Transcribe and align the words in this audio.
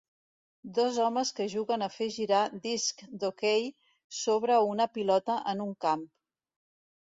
Dos 0.75 0.95
homes 1.07 1.31
que 1.39 1.45
juguen 1.51 1.85
a 1.85 1.89
fer 1.95 2.07
girar 2.15 2.39
discs 2.63 3.11
d'hoquei 3.25 3.69
sobre 4.21 4.57
una 4.71 4.89
pilota 4.97 5.37
en 5.55 5.63
un 5.69 5.77
camp. 5.87 6.09